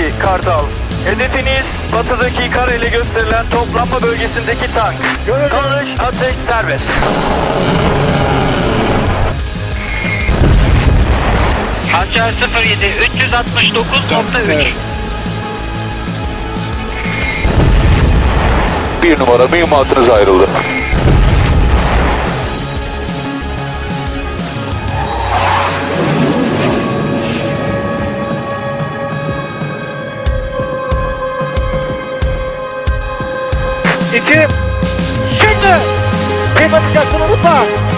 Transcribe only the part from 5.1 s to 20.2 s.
Dalış atış serbest. Hançer 07 369.3 Bir numara mühim hattınız